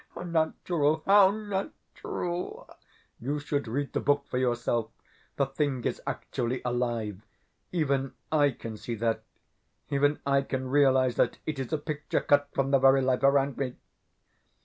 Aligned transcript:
How 0.15 0.23
natural, 0.23 1.03
how 1.05 1.29
natural! 1.29 2.67
You 3.19 3.37
should 3.37 3.67
read 3.67 3.93
the 3.93 3.99
book 3.99 4.25
for 4.25 4.39
yourself. 4.39 4.89
The 5.35 5.45
thing 5.45 5.83
is 5.83 6.01
actually 6.07 6.63
alive. 6.65 7.21
Even 7.71 8.13
I 8.31 8.49
can 8.49 8.77
see 8.77 8.95
that; 8.95 9.21
even 9.91 10.17
I 10.25 10.41
can 10.41 10.67
realise 10.69 11.17
that 11.17 11.37
it 11.45 11.59
is 11.59 11.71
a 11.71 11.77
picture 11.77 12.21
cut 12.21 12.49
from 12.51 12.71
the 12.71 12.79
very 12.79 13.03
life 13.03 13.21
around 13.21 13.57
me. 13.59 13.75